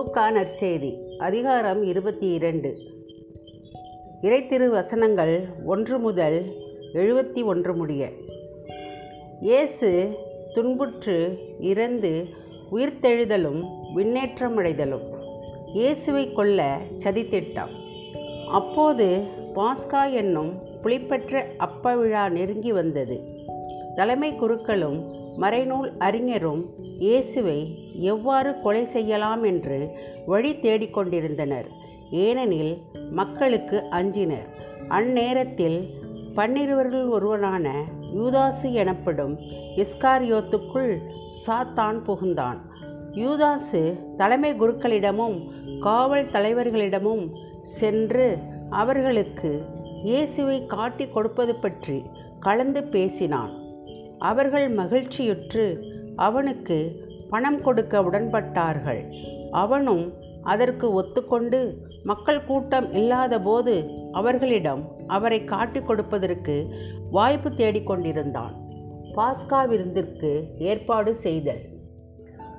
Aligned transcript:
லூக்கா 0.00 0.30
நற்செய்தி 0.30 1.18
அதிகாரம் 1.18 1.82
இருபத்தி 1.82 2.32
இரண்டு 2.32 2.78
இறைத்திரு 4.20 4.66
வசனங்கள் 4.68 5.64
ஒன்று 5.64 5.98
முதல் 5.98 6.44
எழுபத்தி 6.92 7.44
ஒன்று 7.44 7.74
முடிய. 7.74 8.08
இயேசு 9.40 10.18
துன்புற்று 10.54 11.38
இறந்து 11.60 12.26
உயிர்த்தெழுதலும் 12.72 13.60
விண்ணேற்றமடைதலும் 13.94 15.06
இயேசுவை 15.72 16.32
கொல்ல 16.32 16.78
சதித்திட்டம் 16.98 17.70
அப்போது 18.50 19.24
பாஸ்கா 19.54 20.12
என்னும் 20.12 20.52
புளிப்பற்ற 20.82 21.44
அப்ப 21.56 21.96
விழா 21.96 22.28
நெருங்கி 22.28 22.72
வந்தது. 22.72 23.20
தலைமை 23.94 24.32
குருக்களும் 24.32 25.19
மறைநூல் 25.38 25.96
அறிஞரும் 25.98 26.62
இயேசுவை 26.98 27.58
எவ்வாறு 28.00 28.60
கொலை 28.60 28.84
செய்யலாம் 28.84 29.42
என்று 29.42 29.96
வழி 30.26 30.52
தேடிக்கொண்டிருந்தனர். 30.52 31.68
ஏனெனில் 32.10 32.82
மக்களுக்கு 33.10 33.88
அஞ்சினர். 33.88 34.48
அந்நேரத்தில் 34.88 35.78
பன்னிருவரில் 36.36 37.08
ஒருவனான 37.08 37.72
யூதாசு 38.14 38.72
எனப்படும் 38.72 39.38
இஸ்காரியோத்துக்குள் 39.76 40.92
சாத்தான் 41.46 41.98
புகுந்தான். 42.06 42.58
யூதாசு 43.14 43.96
தலைமை 44.16 44.52
குருக்களிடமும் 44.54 45.38
காவல் 45.80 46.30
தலைவர்களிடமும் 46.32 47.24
சென்று 47.62 48.38
அவர்களுக்கு 48.70 49.62
இயேசுவை 50.04 50.66
காட்டி 50.66 51.08
கொடுப்பது 51.08 51.54
பற்றி 51.54 52.02
கலந்து 52.40 52.82
பேசினான். 52.84 53.59
அவர்கள் 54.20 54.74
மகிழ்ச்சியுற்று 54.74 55.64
அவனுக்கு 56.16 57.06
பணம் 57.30 57.62
கொடுக்க 57.62 58.02
உடன்பட்டார்கள். 58.02 59.02
அவனும் 59.50 60.14
அதற்கு 60.42 60.92
ஒத்துக்கொண்டு 60.92 61.76
மக்கள் 62.02 62.44
கூட்டம் 62.44 62.92
இல்லாதபோது 62.92 63.74
அவர்களிடம் 64.12 64.82
அவரை 65.06 65.44
காட்டிக் 65.44 65.86
கொடுப்பதற்கு 65.86 66.74
வாய்ப்பு 67.10 67.50
தேடிக்கொண்டிருந்தான் 67.50 68.54
பாஸ்கா 69.16 69.60
விருந்திற்கு 69.68 70.30
ஏற்பாடு 70.58 71.14
செய்தல். 71.14 71.62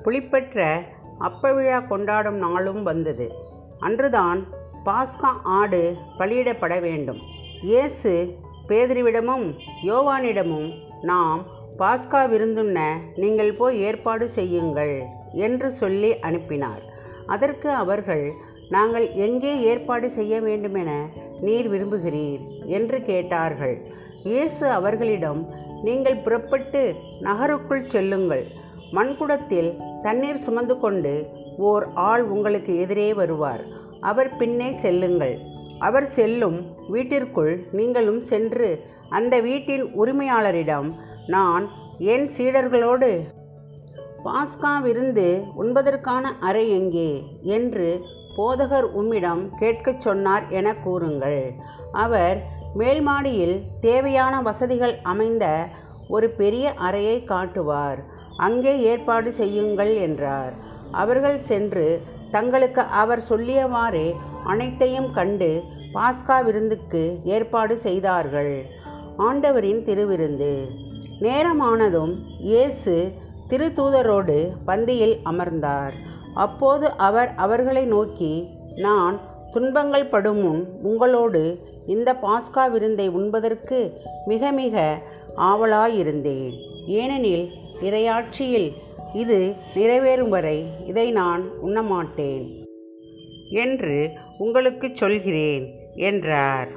புளிப்பெற்ற 0.04 0.82
அப்ப 1.18 1.54
விழா 1.54 1.80
கொண்டாடும் 1.80 2.36
நாளும் 2.36 2.84
வந்தது. 2.84 3.32
அன்றுதான் 3.80 4.40
பாஸ்கா 4.86 5.32
ஆடு 5.44 5.96
பலியிடப்பட 6.18 6.82
வேண்டும். 6.82 7.22
இயேசு 7.62 8.36
பேதுருவிடமும் 8.68 9.54
யோவானிடமும் 9.86 10.72
நாம் 11.02 11.46
பாஸ்கா 11.80 12.22
விருந்துண்ண 12.34 12.80
நீங்கள் 13.16 13.54
போய் 13.54 13.80
ஏற்பாடு 13.80 14.30
செய்யுங்கள் 14.30 15.02
என்று 15.34 15.72
சொல்லி 15.72 16.20
அனுப்பினார். 16.20 16.84
அதற்கு 17.26 17.70
அவர்கள் 17.70 18.32
நாங்கள் 18.70 19.14
எங்கே 19.14 19.60
ஏற்பாடு 19.60 20.10
செய்ய 20.10 20.40
வேண்டுமென 20.40 21.06
நீர் 21.42 21.70
விரும்புகிறீர்? 21.72 22.40
என்று 22.66 23.02
கேட்டார்கள். 23.02 23.82
இயேசு 24.24 24.70
அவர்களிடம் 24.70 25.48
நீங்கள் 25.84 26.16
புறப்பட்டு 26.16 26.94
நகருக்குள் 27.20 27.90
செல்லுங்கள். 27.90 28.46
மண்குடத்தில் 28.92 30.02
தண்ணீர் 30.02 30.38
சுமந்து 30.38 30.80
கொண்டு 30.80 31.28
ஓர் 31.58 31.88
ஆள் 31.94 32.24
உங்களுக்கு 32.24 32.80
எதிரே 32.80 33.14
வருவார். 33.14 33.64
அவர் 34.00 34.38
பின்னே 34.38 34.72
செல்லுங்கள். 34.72 35.40
அவர் 35.88 36.08
செல்லும் 36.08 36.58
வீட்டிற்குள் 36.90 37.54
நீங்களும் 37.72 38.22
சென்று 38.32 38.70
அந்த 39.10 39.36
வீட்டின் 39.40 39.86
உரிமையாளரிடம் 40.02 40.90
நான் 41.28 41.66
என் 42.14 42.28
சீடர்களோடு 42.38 43.10
பாஸ்கா 44.26 44.72
விருந்து 44.82 45.28
உண்பதற்கான 45.62 46.26
அறை 46.40 46.66
எங்கே? 46.70 47.12
என்று 47.56 47.88
போதகர் 48.38 48.88
உம்மிடம் 49.00 49.44
கேட்கச் 49.60 50.04
சொன்னார் 50.06 50.46
என 50.50 50.68
கூறுங்கள். 50.76 51.42
அவர் 52.06 52.38
மேல்மாடியில் 52.78 53.56
தேவையான 53.82 54.34
வசதிகள் 54.42 54.96
அமைந்த 55.04 55.46
ஒரு 56.08 56.30
பெரிய 56.42 56.74
அறையை 56.88 57.18
காட்டுவார். 57.24 58.00
அங்கே 58.38 58.74
ஏற்பாடு 58.82 59.32
செய்யுங்கள் 59.34 59.94
என்றார். 60.08 60.54
அவர்கள் 60.92 61.40
சென்று 61.50 61.88
தங்களுக்கு 62.32 62.82
அவர் 62.82 63.24
சொல்லியவாறே 63.30 64.08
அனைத்தையும் 64.46 65.10
கண்டு 65.12 65.50
பாஸ்கா 65.94 66.38
விருந்துக்கு 66.48 67.02
ஏற்பாடு 67.24 67.78
செய்தார்கள். 67.78 68.54
ஆண்டவரின் 69.18 69.82
திருவிருந்து. 69.88 70.54
நேரமானதும் 71.26 72.14
இயேசு 72.52 72.94
திருத்தூதரோடு 73.50 74.38
பந்தியில் 74.68 75.16
அமர்ந்தார். 75.32 75.96
அப்போது 76.34 76.86
அவர் 77.08 77.32
அவர்களை 77.36 77.84
நோக்கி 77.86 78.34
நான் 78.76 79.16
துன்பங்கள் 79.52 80.12
படும் 80.14 80.42
முன் 80.44 80.62
உங்களோடு 80.90 81.42
இந்த 81.88 82.10
பாஸ்கா 82.24 82.64
விருந்தை 82.72 83.08
உண்பதற்கு 83.10 83.80
மிக 84.26 84.52
மிக 84.52 84.76
ஆவலாயிருந்தேன். 85.50 86.54
ஏனெனில் 87.00 87.46
இறையாட்சியில் 87.82 88.70
இது 89.14 89.54
நிறைவேறும் 89.76 90.30
வரை 90.30 90.66
இதை 90.88 91.12
நான் 91.12 91.50
உண்ணமாட்டேன். 91.66 92.66
என்று 93.50 94.10
உங்களுக்கு 94.38 94.90
சொல்கிறேன் 94.94 95.74
என்றார். 95.96 96.68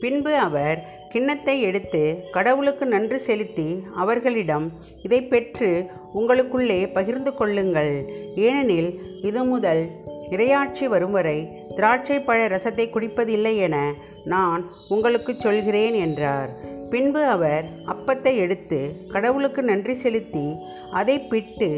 பின்பு 0.00 0.34
அவர் 0.34 0.86
கிண்ணத்தை 1.08 1.62
எடுத்து 1.62 2.24
கடவுளுக்கு 2.32 2.86
நன்றி 2.86 3.18
செலுத்தி 3.18 3.82
அவர்களிடம் 3.94 4.72
இதை 5.02 5.22
பெற்று 5.22 5.86
உங்களுக்குள்ளே 6.14 6.92
பகிர்ந்து 6.92 7.34
கொள்ளுங்கள். 7.34 8.12
ஏனெனில் 8.36 9.00
இது 9.22 9.44
முதல் 9.44 9.88
இரையாட்சி 10.30 10.84
வரும் 10.84 11.10
வரை 11.10 11.48
திராட்சை 11.76 12.20
பழ 12.20 12.46
ரசத்தை 12.48 12.88
குடிப்பதில்லை 12.88 13.56
என 13.56 13.94
நான் 14.24 14.70
உங்களுக்கு 14.88 15.34
சொல்கிறேன் 15.38 15.92
என்றார். 15.92 16.76
பின்பு 16.92 17.22
அவர் 17.34 17.64
அப்பத்தை 17.86 18.32
எடுத்து 18.44 18.78
கடவுளுக்கு 19.12 19.62
நன்றி 19.62 19.94
செலுத்தி 19.94 20.46
அதை 20.90 21.16
பிட்டு 21.20 21.70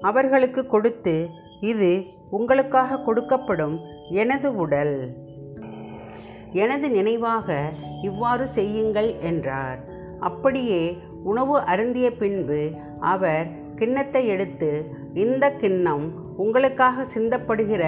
அவர்களுக்கு 0.00 0.66
கொடுத்து 0.66 1.14
இது 1.60 1.90
உங்களுக்காக 2.30 3.00
கொடுக்கப்படும் 3.06 3.76
எனது 4.10 4.48
உடல். 4.54 4.96
எனது 6.52 6.86
நினைவாக 6.90 7.58
இவ்வாறு 8.02 8.48
செய்யுங்கள் 8.48 9.10
என்றார். 9.20 9.80
அப்படியே 10.28 10.82
உணவு 11.24 11.56
அருந்திய 11.72 12.08
பின்பு 12.12 12.60
அவர் 13.12 13.46
கிண்ணத்தை 13.76 14.22
எடுத்து 14.26 14.70
இந்த 15.14 15.44
கிண்ணம் 15.60 16.06
உங்களுக்காக 16.36 17.04
சிந்தப்படுகிற 17.14 17.84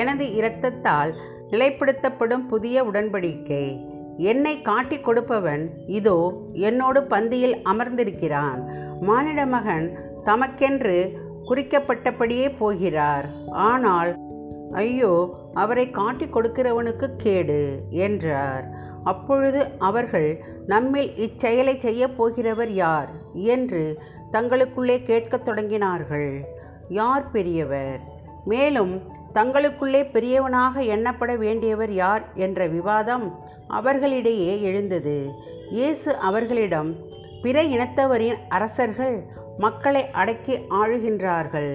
எனது 0.00 0.24
இரத்தத்தால் 0.38 1.12
நிலைப்படுத்தப்படும் 1.50 2.44
புதிய 2.46 2.84
உடன்படிக்கை. 2.84 3.64
என்னை 4.20 4.54
காட்டி 4.62 4.96
கொடுப்பவன் 4.98 5.64
இதோ 5.86 6.16
என்னோடு 6.52 7.00
பந்தியில் 7.10 7.56
அமர்ந்திருக்கிறான். 7.64 8.60
மானிட 9.00 9.46
மகன் 9.46 9.86
தமக்கென்று 10.24 10.96
குறிக்கப்பட்டபடியே 11.48 12.46
போகிறார். 12.58 13.26
ஆனால் 13.50 14.10
ஐயோ 14.72 15.12
அவரை 15.54 15.90
காட்டிக் 15.90 16.34
கொடுக்கிறவனுக்கு 16.36 17.08
கேடு 17.16 17.60
என்றார். 17.90 18.64
அப்பொழுது 19.04 19.60
அவர்கள் 19.78 20.30
நம்மில் 20.66 21.10
இச்செயலை 21.16 21.74
செய்யப் 21.78 22.16
போகிறவர் 22.18 22.72
யார்? 22.84 23.08
என்று 23.32 23.82
தங்களுக்குள்ளே 24.32 25.02
கேட்கத் 25.02 25.48
தொடங்கினார்கள். 25.48 26.30
யார் 26.88 27.30
பெரியவர்? 27.30 28.00
மேலும் 28.44 28.94
தங்களுக்குள்ளே 29.34 30.02
பெரியவனாக 30.12 30.82
எண்ணப்பட 30.94 31.32
வேண்டியவர் 31.36 31.88
யார் 31.88 32.24
என்ற 32.34 32.66
விவாதம் 32.66 33.26
அவர்களிடையே 33.68 34.62
எழுந்தது. 34.62 35.30
இயேசு 35.70 36.16
அவர்களிடம் 36.16 36.90
பிற 37.42 37.62
இனத்தவரின் 37.62 38.38
அரசர்கள் 38.48 39.16
மக்களை 39.58 40.02
அடக்கி 40.10 40.54
ஆளுகின்றார்கள் 40.68 41.72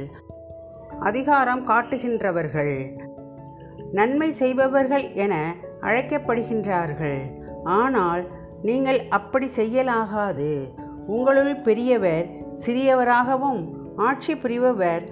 அதிகாரம் 1.00 1.68
காட்டுகின்றவர்கள் 1.68 2.75
நன்மை 3.91 4.31
செய்பவர்கள் 4.31 5.13
என 5.13 5.33
அழைக்கப்படுகின்றார்கள். 5.81 7.19
ஆனால் 7.63 8.24
நீங்கள் 8.62 9.00
அப்படி 9.09 9.47
செய்யலாகாது. 9.56 10.51
உங்களுள் 11.07 11.56
பெரியவர் 11.56 12.27
சிறியவராகவும் 12.65 13.62
ஆட்சி 13.95 14.35
புரிபவர் 14.35 15.03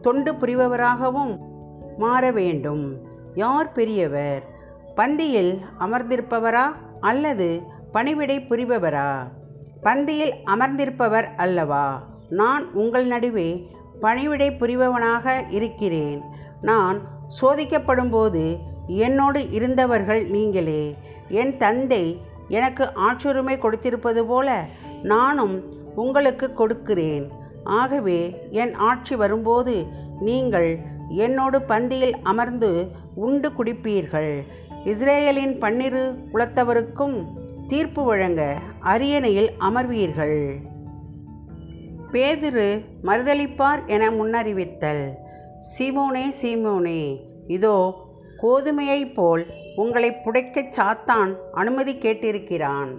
தொண்டு 0.00 0.32
புரிபவராகவும் 0.32 1.32
மாற 1.98 2.30
வேண்டும். 2.30 2.96
யார் 3.34 3.72
பெரியவர்? 3.72 4.46
பந்தியில் 4.96 5.58
அமர்ந்திருப்பவரா 5.80 6.64
அல்லது 7.00 7.62
பணிவிடை 7.92 8.38
புரிபவரா? 8.38 9.28
பந்தியில் 9.82 10.32
அமர்ந்திருப்பவர் 10.44 11.26
அல்லவா? 11.36 12.02
நான் 12.28 12.72
உங்கள் 12.72 13.06
நடுவே 13.06 13.70
பணிவிடை 14.00 14.50
புரிபவனாக 14.50 15.44
இருக்கிறேன். 15.50 16.22
நான் 16.60 17.00
சோதிக்கப்படும்போது 17.42 18.58
என்னோடு 18.86 19.50
இருந்தவர்கள் 19.50 20.24
நீங்களே. 20.24 20.96
என் 21.28 21.56
தந்தை 21.56 22.20
எனக்கு 22.48 22.84
ஆட்சுரிமை 22.84 23.58
கொடுத்திருப்பது 23.58 24.22
போல 24.22 24.66
நானும் 25.02 25.62
உங்களுக்கு 25.94 26.52
கொடுக்கிறேன். 26.52 27.30
ஆகவே 27.64 28.48
என் 28.50 28.74
ஆட்சி 28.74 29.16
வரும்போது 29.16 29.86
நீங்கள் 30.20 30.78
என்னோடு 31.16 31.58
பந்தியில் 31.58 32.12
அமர்ந்து 32.22 32.88
உண்டு 33.14 33.50
குடிப்பீர்கள். 33.50 34.40
இஸ்ரேலின் 34.84 35.58
பன்னிரு 35.58 36.14
குலத்தவருக்கும் 36.32 37.24
தீர்ப்பு 37.68 38.04
வழங்க 38.04 38.58
அரியணையில் 38.80 39.50
அமர்வீர்கள். 39.60 40.54
பேதுரு 42.12 42.84
மறுதளிப்பார் 43.04 43.86
என 43.86 44.10
முன்னறிவித்தல். 44.10 45.10
சீமோனே 45.78 46.32
சீமோனே 46.42 47.20
இதோ 47.46 47.76
கோதுமையைப் 48.42 49.14
போல் 49.14 49.46
உங்களை 49.76 50.10
புடைக்கச் 50.10 50.72
சாத்தான் 50.76 51.36
அனுமதி 51.52 51.94
கேட்டிருக்கிறான். 51.94 52.90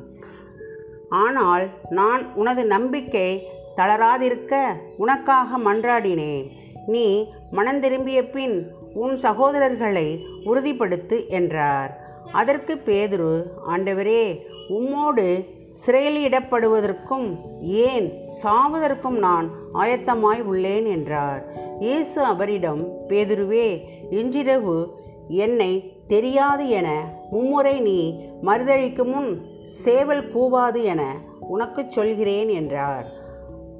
ஆனால் 1.09 1.69
நான் 1.89 2.33
உனது 2.33 2.65
நம்பிக்கை 2.65 3.47
தளராதிருக்க 3.77 4.53
உனக்காக 4.97 5.57
மன்றாடினேன். 5.57 6.47
நீ 6.87 7.33
மனந்திரும்பிய 7.53 8.31
பின் 8.31 8.71
உன் 8.93 9.15
சகோதரர்களை 9.15 10.19
உறுதிப்படுத்து 10.45 11.27
என்றார். 11.27 11.97
அதற்கு 12.31 12.81
பேதுரு 12.85 13.43
ஆண்டவரே 13.67 14.41
உம்மோடு 14.69 15.45
சிறையிலிடப்படுவதற்கும் 15.85 17.37
ஏன் 17.61 18.13
சாவதற்கும் 18.43 19.17
நான் 19.17 19.51
ஆயத்தமாய் 19.73 20.41
உள்ளேன்? 20.41 20.87
என்றார். 20.87 21.45
இயேசு 21.79 22.21
அவரிடம் 22.21 22.87
பேதுருவே 23.07 23.81
இன்றிரவு 24.09 25.01
என்னை 25.27 26.01
தெரியாது 26.07 26.69
என 26.69 27.13
மும்முறை 27.31 27.79
நீ 27.79 28.23
மறுதழிக்கு 28.43 29.05
முன் 29.05 29.45
சேவல் 29.63 30.31
கூவாது 30.31 30.83
என 30.83 31.17
உனக்குச் 31.39 31.91
சொல்கிறேன் 31.91 32.47
என்றார். 32.47 33.07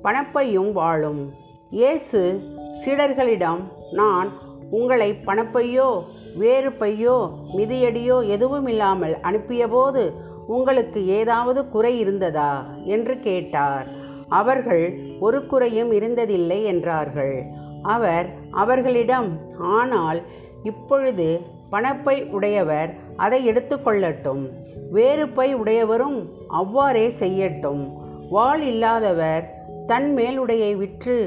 பணப்பையும் 0.03 0.71
வாழும். 0.71 1.33
இயேசு 1.69 2.41
சீடர்களிடம் 2.81 3.61
நான் 3.91 4.29
உங்களை 4.69 5.15
பணப்பையோ 5.25 6.03
வேறு 6.35 6.71
பையோ 6.71 7.29
மிதியடியோ 7.57 8.27
எதுவும் 8.27 8.67
இல்லாமல் 8.67 9.15
அனுப்பியபோது 9.21 10.03
உங்களுக்கு 10.47 11.05
ஏதாவது 11.07 11.69
குறை 11.69 11.99
இருந்ததா? 11.99 12.65
என்று 12.85 13.19
கேட்டார். 13.19 13.87
அவர்கள் 14.29 14.99
ஒரு 15.19 15.45
குறையும் 15.45 15.91
இருந்ததில்லை 15.91 16.63
என்றார்கள். 16.63 17.43
அவர் 17.81 18.27
அவர்களிடம் 18.51 19.29
ஆனால் 19.57 20.21
இப்பொழுது 20.63 21.41
பணப்பை 21.71 22.29
உடையவர் 22.29 22.91
அதை 23.15 23.49
எடுத்துக்கொள்ளட்டும் 23.49 24.43
வேறு 24.91 25.29
பை 25.29 25.55
உடையவரும் 25.55 26.29
அவ்வாறே 26.47 27.07
செய்யட்டும். 27.19 27.83
வாள் 28.29 28.61
இல்லாதவர் 28.61 29.45
தன் 29.87 30.15
மேலுடையை 30.15 30.75
விற்று 30.77 31.17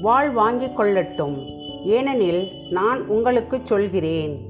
வாள் 0.00 0.30
வாங்கிக் 0.30 0.80
கொள்ளட்டும். 0.80 1.46
ஏனெனில் 1.84 2.52
நான் 2.70 3.06
உங்களுக்கு 3.06 3.60
சொல்கிறேன். 3.64 4.40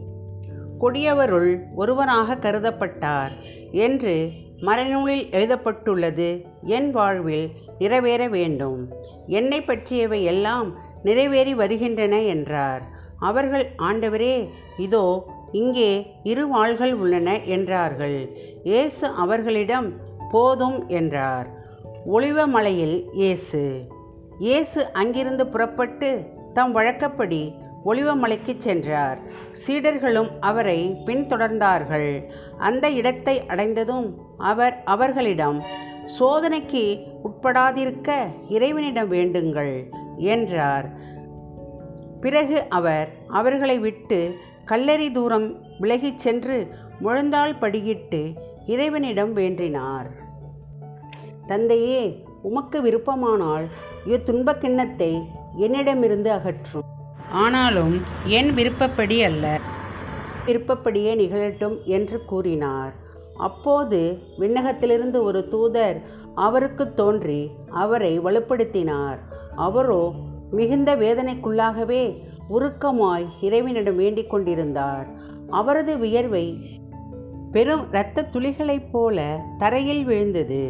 கொடியவருள் 0.81 1.59
ஒருவனாக 1.75 2.35
கருதப்பட்டார் 2.35 3.31
என்று 3.73 4.31
மறைநூலில் 4.61 5.31
எழுதப்பட்டுள்ளது. 5.31 6.47
என் 6.63 6.91
வாழ்வில் 6.91 7.51
நிறைவேற 7.79 8.29
வேண்டும். 8.29 8.89
என்னை 9.27 9.63
பற்றியவை 9.63 10.25
எல்லாம் 10.25 10.75
நிறைவேறி 11.03 11.55
வருகின்றன 11.55 12.23
என்றார். 12.23 12.83
அவர்கள் 13.19 13.67
ஆண்டவரே 13.79 14.49
இதோ 14.77 15.25
இங்கே 15.53 16.07
இரு 16.23 16.49
வாள்கள் 16.49 16.95
உள்ளன 16.95 17.43
என்றார்கள். 17.43 18.37
இயேசு 18.63 19.07
அவர்களிடம் 19.07 19.93
போதும் 20.31 20.89
என்றார். 20.89 21.49
ஒளிவமலையில் 22.07 23.05
இயேசு 23.13 23.87
இயேசு 24.39 24.93
அங்கிருந்து 24.93 25.47
புறப்பட்டு 25.47 26.25
தம் 26.55 26.73
வழக்கப்படி 26.73 27.55
ஒளிவமலைக்கு 27.85 28.55
சென்றார். 28.59 29.19
சீடர்களும் 29.67 30.29
அவரை 30.41 30.97
பின்தொடர்ந்தார்கள். 31.07 32.23
அந்த 32.59 32.91
இடத்தை 32.91 33.47
அடைந்ததும் 33.47 34.15
அவர் 34.39 34.83
அவர்களிடம் 34.85 35.63
சோதனைக்கு 36.21 37.07
உட்படாதிருக்க 37.25 38.11
இறைவனிடம் 38.49 39.13
வேண்டுங்கள் 39.13 39.91
என்றார். 40.17 40.91
பிறகு 42.21 42.65
அவர் 42.69 43.09
அவர்களை 43.29 43.79
விட்டு 43.79 44.37
கல்லறி 44.67 45.13
தூரம் 45.13 45.63
விலகிச் 45.81 46.19
சென்று 46.19 46.69
முழந்தால் 47.03 47.59
படியிட்டு 47.61 48.35
இறைவனிடம் 48.67 49.37
வேண்டினார். 49.37 50.11
தந்தையே 51.47 52.25
உமக்கு 52.45 52.83
விருப்பமானால் 52.83 53.67
இத்துன்பக் 54.07 54.61
கிண்ணத்தை 54.61 55.13
என்னிடமிருந்து 55.57 56.31
அகற்றும் 56.31 56.83
ஆனாலும் 57.31 58.03
என் 58.25 58.55
விருப்பப்படி 58.55 59.23
அல்ல. 59.23 59.61
விருப்பப்படியே 60.47 61.13
நிகழட்டும் 61.15 61.77
என்று 61.85 62.25
கூறினார். 62.25 62.93
அப்போது 63.37 64.19
விண்ணகத்திலிருந்து 64.39 65.23
ஒரு 65.23 65.49
தூதர் 65.49 65.99
அவருக்கு 66.35 66.95
தோன்றி 66.95 67.51
அவரை 67.71 68.21
வலுப்படுத்தினார். 68.21 69.19
அவரோ 69.57 70.13
மிகுந்த 70.51 70.97
வேதனைக்குள்ளாகவே 70.97 72.05
உருக்கமாய் 72.51 73.27
இறைவனிடம் 73.41 73.97
வேண்டிக் 73.97 74.31
கொண்டிருந்தார். 74.31 75.07
அவரது 75.51 75.97
வியர்வை 75.99 76.47
பெரும் 77.53 77.85
இரத்த 77.89 78.29
துளிகளைப் 78.33 78.89
போல 78.93 79.41
தரையில் 79.59 80.05
விழுந்தது. 80.05 80.65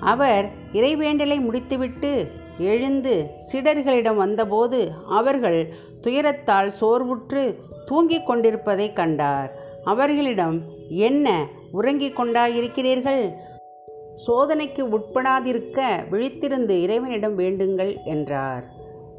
அவர் 0.00 0.46
இறைவேண்டலை 0.72 1.40
முடித்துவிட்டு 1.40 2.26
எழுந்து 2.58 3.14
சிடர்களிடம் 3.52 4.14
வந்தபோது 4.14 4.90
அவர்கள் 5.08 5.74
துயரத்தால் 6.02 6.70
சோர்வுற்று 6.80 7.56
தூங்கிக் 7.86 8.26
கொண்டிருப்பதை 8.26 8.92
கண்டார். 8.92 9.50
அவர்களிடம் 9.84 10.62
என்ன 10.88 11.46
உறங்கிக் 11.72 12.18
கொண்டாயிருக்கிறீர்கள்? 12.20 13.24
சோதனைக்கு 14.26 14.82
உட்படாதிருக்க 14.96 15.80
விழித்திருந்து 16.10 16.74
இறைவனிடம் 16.82 17.38
வேண்டுங்கள் 17.38 17.92
என்றார். 18.04 18.64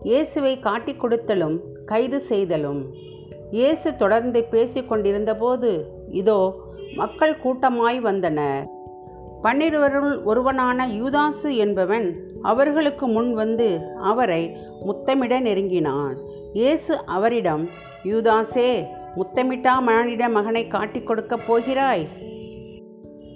இயேசுவை 0.04 0.60
காட்டிக் 0.60 1.02
கொடுத்தலும் 1.04 1.58
கைது 1.86 2.20
செய்தலும் 2.20 2.82
இயேசு 3.52 3.96
தொடர்ந்து 3.96 4.44
பேசிக் 4.44 4.90
கொண்டிருந்தபோது 4.90 5.72
இதோ 6.12 6.56
மக்கள் 6.96 7.40
கூட்டமாய் 7.40 8.00
வந்தனர். 8.00 8.68
பன்னிருவருள் 9.44 10.24
ஒருவனான 10.24 10.88
யூதாசு 10.88 11.56
என்பவன் 11.56 12.22
அவர்களுக்கு 12.42 13.08
முன் 13.08 13.34
வந்து 13.34 13.82
அவரை 14.02 14.58
முத்தமிட 14.86 15.40
நெருங்கினான். 15.40 16.18
இயேசு 16.54 17.06
அவரிடம் 17.06 17.70
யூதாசே 18.04 18.86
முத்தமிட்டா 19.16 19.82
மானிட 19.82 20.30
மகனை 20.30 20.68
காட்டிக் 20.68 21.08
கொடுக்கப் 21.08 21.48
போகிறாய்? 21.48 22.08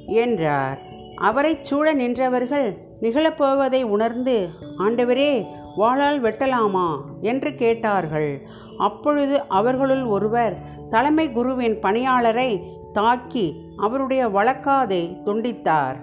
என்றார். 0.07 0.81
அவரைச் 1.15 1.63
சூழ 1.63 1.93
நின்றவர்கள் 1.93 2.77
நிகழப்போவதை 3.01 3.83
உணர்ந்து 3.83 4.49
ஆண்டவரே 4.77 5.45
வாளால் 5.77 6.21
வெட்டலாமா? 6.21 6.97
என்று 7.21 7.55
கேட்டார்கள். 7.55 8.41
அப்பொழுது 8.77 9.41
அவர்களுள் 9.47 10.03
ஒருவர் 10.03 10.57
தலைமை 10.89 11.31
குருவின் 11.31 11.79
பணியாளரை 11.79 12.61
தாக்கி 12.95 13.45
அவருடைய 13.77 14.23
வழக்காதை 14.27 15.03
துண்டித்தார். 15.25 15.97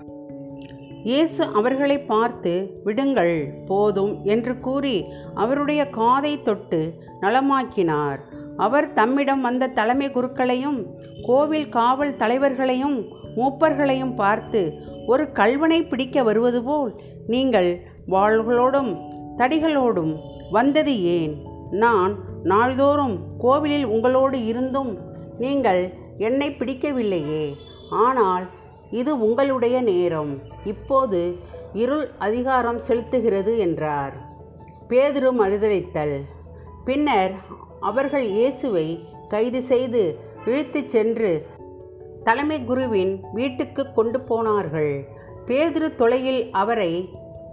இயேசு 1.04 1.42
அவர்களை 1.52 1.96
பார்த்து 2.02 2.52
விடுங்கள் 2.84 3.36
போதும் 3.66 4.12
என்று 4.24 4.52
கூறி 4.60 4.96
அவருடைய 5.34 5.82
காதை 5.90 6.32
தொட்டு 6.42 6.80
நலமாக்கினார். 7.20 8.20
அவர் 8.56 8.86
தம்மிடம் 8.92 9.40
வந்த 9.40 9.70
தலைமை 9.78 10.08
குருக்களையும் 10.10 10.80
கோவில் 11.26 11.68
காவல் 11.68 12.16
தலைவர்களையும் 12.16 12.96
மூப்பர்களையும் 13.36 14.14
பார்த்து 14.14 14.60
ஒரு 15.06 15.24
கல்வனை 15.32 15.78
பிடிக்க 15.82 16.22
வருவது 16.22 16.60
போல் 16.62 16.92
நீங்கள் 17.26 17.70
வாள்களோடும் 18.10 18.92
தடிகளோடும் 19.38 20.12
வந்தது 20.50 20.94
ஏன்? 21.16 21.34
நான் 21.76 22.12
நாள்தோறும் 22.44 23.16
கோவிலில் 23.38 23.86
உங்களோடு 23.86 24.38
இருந்தும் 24.46 24.92
நீங்கள் 25.38 25.82
என்னை 26.18 26.50
பிடிக்கவில்லையே. 26.50 27.54
ஆனால் 27.90 28.46
இது 28.90 29.20
உங்களுடைய 29.20 29.80
நேரம். 29.80 30.38
இப்போது 30.64 31.36
இருள் 31.72 32.08
அதிகாரம் 32.18 32.80
செலுத்துகிறது 32.88 33.58
என்றார். 33.58 34.12
பேதுரு 34.88 35.30
மறுதளித்தல் 35.32 36.20
பின்னர் 36.84 37.32
அவர்கள் 37.80 38.24
இயேசுவை 38.24 39.04
கைது 39.28 39.62
செய்து 39.62 40.18
இழுத்துச் 40.44 40.88
சென்று 40.88 41.46
தலைமை 42.24 42.64
குருவின் 42.64 43.24
வீட்டுக்கு 43.32 43.92
கொண்டு 43.92 44.20
போனார்கள். 44.20 45.08
பேதுரு 45.46 45.94
தொலையில் 45.94 46.50
அவரை 46.50 47.08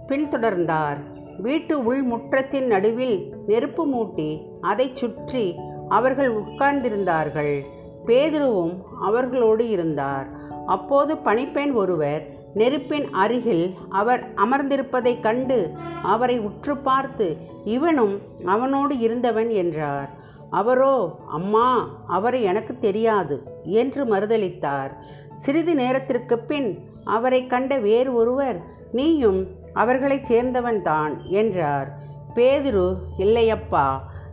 பின்தொடர்ந்தார். 0.08 0.96
வீட்டு 1.38 1.92
உள்முற்றத்தின் 1.92 2.66
நடுவில் 2.66 3.34
நெருப்பு 3.46 3.86
மூட்டி 3.86 4.46
அதைச் 4.60 4.96
சுற்றி 4.96 5.54
அவர்கள் 5.88 6.34
உட்கார்ந்திருந்தார்கள். 6.34 7.62
பேதுருவும் 8.06 8.74
அவர்களோடு 9.00 9.68
இருந்தார். 9.68 10.28
அப்போது 10.66 11.16
பணிப்பெண் 11.16 11.72
ஒருவர் 11.72 12.22
நெருப்பின் 12.54 13.06
அருகில் 13.12 13.66
அவர் 13.88 14.22
அமர்ந்திருப்பதைக் 14.34 15.20
கண்டு 15.20 15.58
அவரை 16.02 16.38
உற்று 16.38 16.76
பார்த்து 16.76 17.36
இவனும் 17.64 18.14
அவனோடு 18.44 18.98
இருந்தவன் 18.98 19.50
என்றார். 19.50 20.10
அவரோ 20.50 20.94
அம்மா 21.28 21.68
அவரை 22.06 22.42
எனக்கு 22.42 22.78
தெரியாது 22.78 23.36
என்று 23.62 24.04
மறுதளித்தார் 24.04 24.92
சிறிது 25.32 25.74
நேரத்திற்கு 25.74 26.38
பின் 26.38 26.78
அவரை 27.04 27.46
கண்ட 27.46 27.78
வேறு 27.78 28.14
ஒருவர் 28.14 28.58
நீயும் 28.92 29.40
அவர்களைச் 29.72 30.32
சேர்ந்தவன்தான் 30.32 31.12
என்றார். 31.26 31.88
பேதுரு 32.34 32.86
இல்லையப்பா 33.18 33.86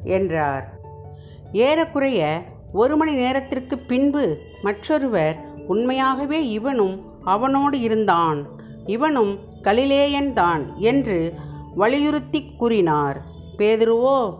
என்றார். 0.04 0.66
ஏறக்குறைய 1.52 2.22
ஒரு 2.72 2.98
மணி 2.98 3.14
நேரத்திற்கு 3.14 3.78
பின்பு 3.78 4.38
மற்றொருவர் 4.62 5.46
உண்மையாகவே 5.68 6.50
இவனும் 6.50 7.02
அவனோடு 7.24 7.80
இருந்தான். 7.80 8.48
இவனும் 8.86 9.40
கலிலேயன்தான் 9.64 10.76
என்று 10.76 11.34
வலியுறுத்தி 11.76 12.52
கூறினார். 12.58 13.24
பேதுருவோ 13.58 14.34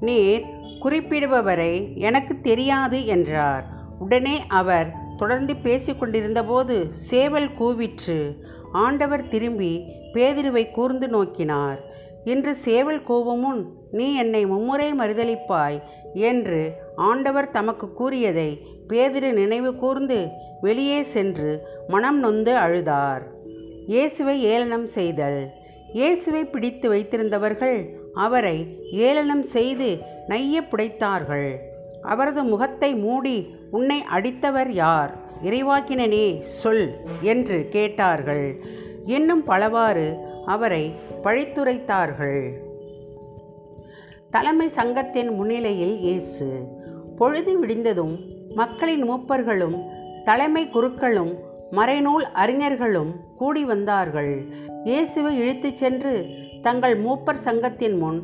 நீர் 0.00 0.44
குறிப்பிடுபவரை 0.80 1.96
எனக்கு 1.96 2.40
தெரியாது 2.40 3.06
என்றார். 3.06 3.66
உடனே 3.98 4.46
அவர் 4.48 4.94
தொடர்ந்து 5.16 5.54
பேசிக்கொண்டிருந்தபோது 5.54 6.90
சேவல் 6.90 7.48
கூவிற்று. 7.48 8.36
ஆண்டவர் 8.72 9.28
திரும்பி 9.28 9.82
பேதிருவை 10.12 10.70
கூர்ந்து 10.70 11.06
நோக்கினார். 11.06 11.76
இன்று 12.24 12.54
சேவல் 12.54 13.02
கூவும் 13.08 13.40
முன் 13.40 13.75
நீ 13.90 14.14
என்னை 14.14 14.46
மும்முறை 14.46 14.92
மறுதளிப்பாய் 14.92 15.78
என்று 16.14 16.60
ஆண்டவர் 16.96 17.50
தமக்கு 17.50 17.92
கூறியதை 17.92 18.50
பேதிரு 18.88 19.32
நினைவு 19.32 19.74
கூர்ந்து 19.74 20.18
வெளியே 20.60 21.02
சென்று 21.02 21.50
மனம் 21.88 22.18
நொந்து 22.18 22.52
அழுதார். 22.56 23.22
இயேசுவை 23.86 24.42
ஏளனம் 24.42 24.86
செய்தல். 24.86 25.40
இயேசுவை 25.92 26.44
பிடித்து 26.44 26.88
வைத்திருந்தவர்கள் 26.88 27.78
அவரை 28.14 28.56
ஏளனம் 28.92 29.42
செய்து 29.42 29.88
நைய 30.28 30.62
புடைத்தார்கள். 30.70 31.50
அவரது 32.02 32.44
முகத்தை 32.44 32.94
மூடி 32.94 33.36
உன்னை 33.70 34.02
அடித்தவர் 34.16 34.70
யார்? 34.70 35.12
இறைவாக்கினனே 35.42 36.42
சொல் 36.42 36.86
என்று 37.22 37.68
கேட்டார்கள். 37.68 38.46
இன்னும் 39.04 39.44
பலவாறு 39.44 40.06
அவரை 40.44 40.94
பழித்துரைத்தார்கள். 41.24 42.65
தலைமை 44.30 44.68
சங்கத்தின் 44.68 45.30
முன்னிலையில் 45.34 45.96
இயேசு 45.98 46.46
பொழுது 47.18 47.52
விடிந்ததும் 47.60 48.14
மக்களின் 48.54 49.04
மூப்பர்களும் 49.10 49.76
தலைமை 50.24 50.62
குருக்களும் 50.68 51.32
மறைநூல் 51.72 52.26
அறிஞர்களும் 52.32 53.12
கூடி 53.36 53.64
வந்தார்கள். 53.64 54.32
இயேசுவை 54.84 55.32
இழுத்துச் 55.38 55.76
சென்று 55.76 56.14
தங்கள் 56.62 56.96
மூப்பர் 57.02 57.40
சங்கத்தின் 57.44 57.96
முன் 57.98 58.20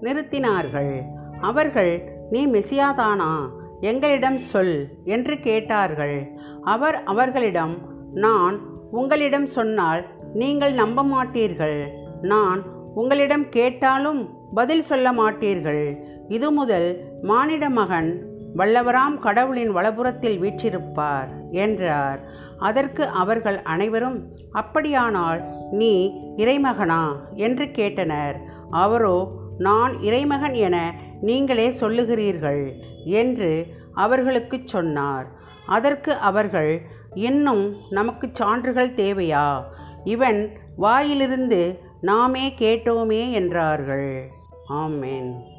நிறுத்தினார்கள். 0.00 0.92
அவர்கள் 1.40 1.92
நீ 2.30 2.46
மெசியாதானா? 2.46 3.32
எங்களிடம் 3.80 4.38
சொல் 4.38 4.76
என்று 5.04 5.38
கேட்டார்கள். 5.38 6.16
அவர் 6.62 7.02
அவர்களிடம் 7.02 7.74
நான் 8.14 8.56
உங்களிடம் 8.90 9.46
சொன்னால் 9.46 10.02
நீங்கள் 10.34 10.72
நம்ப 10.72 11.02
மாட்டீர்கள் 11.04 11.78
நான் 12.22 12.60
உங்களிடம் 12.94 13.48
கேட்டாலும் 13.48 14.20
பதில் 14.54 14.82
சொல்ல 14.82 15.12
மாட்டீர்கள். 15.12 15.96
இது 16.28 16.50
முதல் 16.50 17.04
மானிட 17.22 17.70
மகன் 17.70 18.26
வல்லவராம் 18.56 19.18
கடவுளின் 19.18 19.76
வலபுறத்தில் 19.76 20.40
வீற்றிருப்பார் 20.40 21.50
என்றார். 21.50 22.20
அதற்கு 22.58 23.06
அவர்கள் 23.06 23.62
அனைவரும் 23.62 24.26
அப்படியானால் 24.52 25.42
நீ 25.70 26.12
இறைமகனா? 26.36 27.02
என்று 27.34 27.64
கேட்டனர். 27.64 28.34
அவரோ 28.70 29.28
நான் 29.58 30.02
இறைமகன் 30.02 30.54
என 30.54 30.94
நீங்களே 31.20 31.68
சொல்லுகிறீர்கள் 31.68 32.72
என்று 33.04 33.66
அவர்களுக்குச் 33.94 34.66
சொன்னார். 34.66 35.26
அதற்கு 35.66 36.12
அவர்கள் 36.12 36.82
இன்னும் 37.14 37.76
நமக்கு 37.90 38.28
சான்றுகள் 38.32 38.94
தேவையா? 38.94 39.62
இவன் 40.04 40.58
வாயிலிருந்து 40.76 41.78
நாமே 42.00 42.54
கேட்டோமே 42.58 43.30
என்றார்கள். 43.30 44.30
Amen. 44.70 45.49